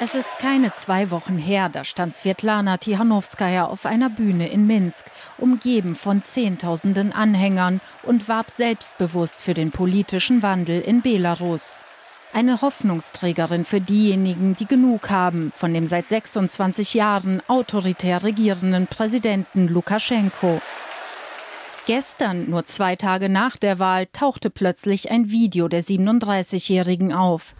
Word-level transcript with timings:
Es 0.00 0.16
ist 0.16 0.32
keine 0.40 0.72
zwei 0.72 1.12
Wochen 1.12 1.38
her, 1.38 1.68
da 1.68 1.84
stand 1.84 2.16
Svetlana 2.16 2.78
Tichanowskaja 2.78 3.66
auf 3.66 3.86
einer 3.86 4.10
Bühne 4.10 4.48
in 4.48 4.66
Minsk, 4.66 5.06
umgeben 5.38 5.94
von 5.94 6.24
Zehntausenden 6.24 7.12
Anhängern 7.12 7.80
und 8.02 8.28
warb 8.28 8.50
selbstbewusst 8.50 9.44
für 9.44 9.54
den 9.54 9.70
politischen 9.70 10.42
Wandel 10.42 10.80
in 10.80 11.00
Belarus. 11.00 11.80
Eine 12.32 12.60
Hoffnungsträgerin 12.60 13.64
für 13.64 13.80
diejenigen, 13.80 14.56
die 14.56 14.66
genug 14.66 15.10
haben 15.10 15.52
von 15.54 15.72
dem 15.72 15.86
seit 15.86 16.08
26 16.08 16.94
Jahren 16.94 17.40
autoritär 17.46 18.24
regierenden 18.24 18.88
Präsidenten 18.88 19.68
Lukaschenko. 19.68 20.60
Gestern, 21.86 22.50
nur 22.50 22.64
zwei 22.64 22.96
Tage 22.96 23.28
nach 23.28 23.56
der 23.56 23.78
Wahl, 23.78 24.06
tauchte 24.06 24.50
plötzlich 24.50 25.12
ein 25.12 25.30
Video 25.30 25.68
der 25.68 25.84
37-Jährigen 25.84 27.12
auf. 27.12 27.54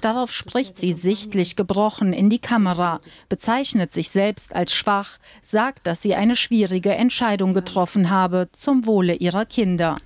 Darauf 0.00 0.32
spricht 0.32 0.76
sie 0.76 0.92
sichtlich 0.92 1.56
gebrochen 1.56 2.12
in 2.12 2.30
die 2.30 2.38
Kamera, 2.38 3.00
bezeichnet 3.28 3.92
sich 3.92 4.10
selbst 4.10 4.54
als 4.54 4.72
schwach, 4.72 5.18
sagt, 5.42 5.86
dass 5.86 6.02
sie 6.02 6.14
eine 6.14 6.36
schwierige 6.36 6.94
Entscheidung 6.94 7.54
getroffen 7.54 8.10
habe 8.10 8.48
zum 8.52 8.86
Wohle 8.86 9.14
ihrer 9.14 9.44
Kinder. 9.44 9.96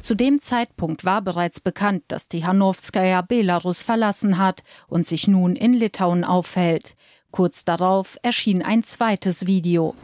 Zu 0.00 0.14
dem 0.14 0.40
Zeitpunkt 0.40 1.04
war 1.04 1.22
bereits 1.22 1.60
bekannt, 1.60 2.04
dass 2.08 2.28
die 2.28 2.44
Hanowskaja 2.44 3.22
Belarus 3.22 3.82
verlassen 3.82 4.38
hat 4.38 4.62
und 4.88 5.06
sich 5.06 5.28
nun 5.28 5.56
in 5.56 5.72
Litauen 5.72 6.24
aufhält. 6.24 6.96
Kurz 7.32 7.64
darauf 7.64 8.18
erschien 8.22 8.62
ein 8.62 8.82
zweites 8.82 9.46
Video. 9.46 9.94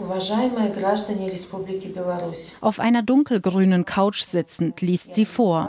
Auf 2.60 2.80
einer 2.80 3.02
dunkelgrünen 3.02 3.84
Couch 3.84 4.23
sitzend 4.23 4.80
liest 4.80 5.14
sie 5.14 5.27
vor. 5.27 5.68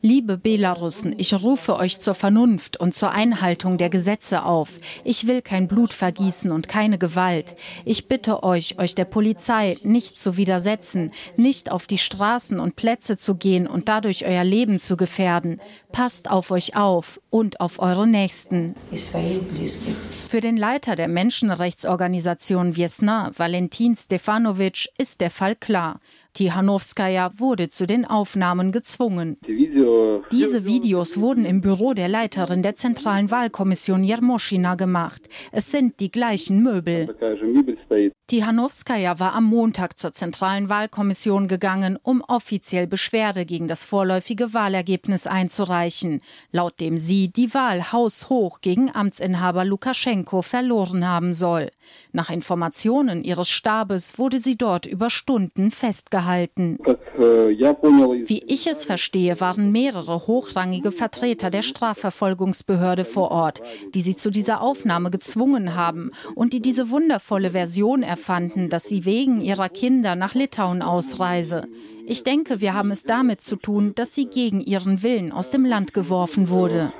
Liebe 0.00 0.38
Belarussen, 0.38 1.12
ich 1.18 1.34
rufe 1.34 1.76
euch 1.76 1.98
zur 1.98 2.14
Vernunft 2.14 2.78
und 2.78 2.94
zur 2.94 3.10
Einhaltung 3.10 3.78
der 3.78 3.90
Gesetze 3.90 4.44
auf. 4.44 4.78
Ich 5.02 5.26
will 5.26 5.42
kein 5.42 5.66
Blut 5.66 5.92
vergießen 5.92 6.52
und 6.52 6.68
keine 6.68 6.98
Gewalt. 6.98 7.56
Ich 7.84 8.06
bitte 8.06 8.44
euch, 8.44 8.78
euch 8.78 8.94
der 8.94 9.06
Polizei 9.06 9.76
nicht 9.82 10.16
zu 10.16 10.36
widersetzen, 10.36 11.10
nicht 11.36 11.72
auf 11.72 11.88
die 11.88 11.98
Straßen 11.98 12.60
und 12.60 12.76
Plätze 12.76 13.16
zu 13.16 13.34
gehen 13.34 13.66
und 13.66 13.88
dadurch 13.88 14.24
euer 14.24 14.44
Leben 14.44 14.78
zu 14.78 14.96
gefährden. 14.96 15.60
Passt 15.90 16.30
auf 16.30 16.52
euch 16.52 16.76
auf 16.76 17.20
und 17.30 17.60
auf 17.60 17.80
eure 17.80 18.06
Nächsten. 18.06 18.76
Für 20.28 20.40
den 20.40 20.56
Leiter 20.56 20.94
der 20.94 21.08
Menschenrechtsorganisation 21.08 22.76
Wiesna, 22.76 23.32
Valentin 23.36 23.96
Stefanovic, 23.96 24.90
ist 24.96 25.20
der 25.20 25.30
Fall 25.30 25.56
klar. 25.56 25.98
Tichanowskaja 26.34 27.38
wurde 27.38 27.68
zu 27.68 27.86
den 27.86 28.04
Aufnahmen 28.04 28.70
gezwungen. 28.70 29.36
Diese 30.30 30.64
Videos 30.64 31.20
wurden 31.20 31.44
im 31.44 31.60
Büro 31.60 31.94
der 31.94 32.08
Leiterin 32.08 32.62
der 32.62 32.76
Zentralen 32.76 33.30
Wahlkommission 33.30 34.04
Jermoschina 34.04 34.74
gemacht. 34.74 35.28
Es 35.52 35.70
sind 35.70 36.00
die 36.00 36.10
gleichen 36.10 36.62
Möbel. 36.62 37.16
Tichanowskaja 38.28 39.18
war 39.18 39.32
am 39.32 39.44
Montag 39.44 39.98
zur 39.98 40.12
Zentralen 40.12 40.68
Wahlkommission 40.68 41.48
gegangen, 41.48 41.98
um 42.02 42.22
offiziell 42.28 42.86
Beschwerde 42.86 43.46
gegen 43.46 43.68
das 43.68 43.84
vorläufige 43.84 44.52
Wahlergebnis 44.52 45.26
einzureichen, 45.26 46.20
laut 46.52 46.78
dem 46.78 46.98
sie 46.98 47.32
die 47.32 47.54
Wahl 47.54 47.90
haushoch 47.90 48.60
gegen 48.60 48.94
Amtsinhaber 48.94 49.64
Lukaschenko 49.64 50.42
verloren 50.42 51.08
haben 51.08 51.32
soll. 51.32 51.70
Nach 52.12 52.28
Informationen 52.28 53.24
ihres 53.24 53.48
Stabes 53.48 54.18
wurde 54.18 54.40
sie 54.40 54.56
dort 54.56 54.84
über 54.84 55.08
Stunden 55.08 55.70
festgehalten. 55.70 56.17
Wie 58.28 58.42
ich 58.46 58.66
es 58.66 58.84
verstehe, 58.84 59.40
waren 59.40 59.72
mehrere 59.72 60.26
hochrangige 60.26 60.92
Vertreter 60.92 61.50
der 61.50 61.62
Strafverfolgungsbehörde 61.62 63.04
vor 63.04 63.30
Ort, 63.30 63.62
die 63.94 64.00
sie 64.00 64.16
zu 64.16 64.30
dieser 64.30 64.60
Aufnahme 64.60 65.10
gezwungen 65.10 65.74
haben 65.74 66.10
und 66.34 66.52
die 66.52 66.60
diese 66.60 66.90
wundervolle 66.90 67.52
Version 67.52 68.02
erfanden, 68.02 68.68
dass 68.68 68.84
sie 68.84 69.04
wegen 69.04 69.40
ihrer 69.40 69.68
Kinder 69.68 70.14
nach 70.14 70.34
Litauen 70.34 70.82
ausreise. 70.82 71.62
Ich 72.10 72.24
denke, 72.24 72.62
wir 72.62 72.72
haben 72.72 72.90
es 72.90 73.02
damit 73.02 73.42
zu 73.42 73.56
tun, 73.56 73.94
dass 73.94 74.14
sie 74.14 74.26
gegen 74.26 74.62
ihren 74.62 75.02
Willen 75.02 75.30
aus 75.30 75.50
dem 75.50 75.66
Land 75.66 75.92
geworfen 75.92 76.48
wurde. 76.48 76.90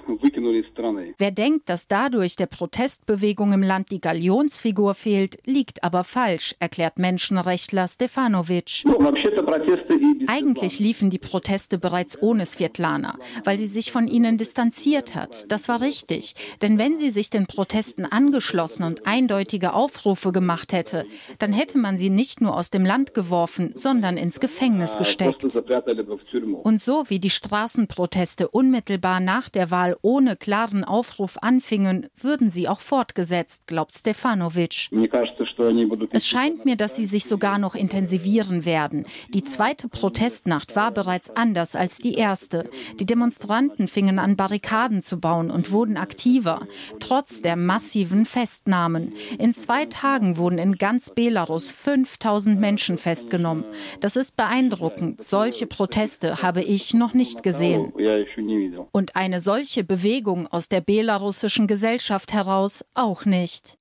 Wer 1.19 1.31
denkt, 1.31 1.69
dass 1.69 1.88
dadurch 1.88 2.36
der 2.36 2.47
Protestbewegung 2.47 3.53
im 3.53 3.62
Land 3.62 3.91
die 3.91 4.00
Galionsfigur 4.00 4.94
fehlt, 4.94 5.38
liegt 5.44 5.84
aber 5.84 6.04
falsch, 6.04 6.54
erklärt 6.59 6.98
Menschenrechtler 6.98 7.88
Stefanovic. 7.88 8.84
Eigentlich 10.26 10.78
liefen 10.78 11.10
die 11.10 11.19
Proteste 11.19 11.78
bereits 11.78 12.20
ohne 12.20 12.47
Svetlana, 12.47 13.19
weil 13.44 13.58
sie 13.58 13.66
sich 13.66 13.92
von 13.92 14.08
ihnen 14.08 14.38
distanziert 14.38 15.14
hat. 15.14 15.50
Das 15.50 15.69
war 15.69 15.81
richtig, 15.81 16.34
denn 16.62 16.78
wenn 16.78 16.97
sie 16.97 17.10
sich 17.10 17.31
den 17.31 17.47
Protesten 17.47 18.04
angeschlossen 18.04 18.84
und 18.84 19.06
eindeutige 19.06 19.72
Aufrufe 19.72 20.32
gemacht 20.32 20.72
hätte, 20.72 21.06
dann 21.38 21.53
hätte 21.53 21.78
man 21.78 21.97
sie 21.97 22.10
nicht 22.10 22.41
nur 22.41 22.56
aus 22.56 22.70
dem 22.70 22.84
Land 22.84 23.14
geworfen, 23.14 23.72
sondern 23.75 24.16
ins 24.16 24.41
Gefängnis 24.41 24.98
gesteckt. 24.98 25.44
Und 26.62 26.81
so 26.81 27.04
wie 27.08 27.19
die 27.19 27.31
Straßenproteste 27.31 28.48
unmittelbar 28.48 29.20
nach 29.20 29.48
der 29.48 29.70
Wahl 29.70 29.97
ohne 30.03 30.37
klaren 30.38 30.84
Aufruf 30.84 31.38
anfingen, 31.41 32.09
würden 32.16 32.49
sie 32.49 32.69
auch 32.69 32.81
fortgesetzt, 32.81 33.66
glaubt 33.66 33.94
Stefanovic. 33.94 34.88
Es 36.12 36.26
scheint 36.26 36.65
mir, 36.65 36.76
dass 36.76 36.97
sie 36.97 37.04
sich 37.04 37.26
sogar 37.26 37.59
noch 37.59 37.75
intensivieren 37.75 38.65
werden. 38.65 39.06
Die 39.34 39.43
zweite 39.43 39.88
Protestnacht 39.88 40.76
war 40.76 40.91
bereits 40.91 41.31
anders 41.31 41.75
als 41.76 41.99
die 41.99 42.15
erste. 42.15 42.69
Die 43.00 43.06
Demonstranten 43.06 43.88
fingen 43.88 44.19
an, 44.19 44.37
Barrikaden 44.37 45.03
zu 45.03 45.19
bauen 45.21 45.50
und 45.50 45.72
wurden 45.72 45.97
aktiver, 45.97 46.66
trotz 47.00 47.43
der 47.43 47.56
massiven 47.56 48.25
Festnahmen. 48.25 49.15
In 49.38 49.53
zwei 49.53 49.87
Tagen 49.87 50.37
wurden 50.37 50.59
in 50.59 50.76
ganz 50.76 51.10
Belarus 51.10 51.70
5000 51.70 52.60
Menschen 52.60 52.97
festgenommen. 52.99 53.65
Das 54.00 54.16
ist 54.16 54.37
beeindruckend 54.37 54.59
beeindruckend. 54.59 55.22
Solche 55.22 55.66
Proteste 55.66 56.43
habe 56.43 56.62
ich 56.62 56.94
noch 56.94 57.15
nicht 57.15 57.43
gesehen. 57.43 57.93
Und 58.93 59.16
eine 59.16 59.41
solche 59.41 59.84
Bewegung 59.84 60.27
aus 60.46 60.68
der 60.68 60.80
belarussischen 60.82 61.66
Gesellschaft 61.66 62.32
heraus 62.32 62.84
auch 62.94 63.24
nicht. 63.24 63.77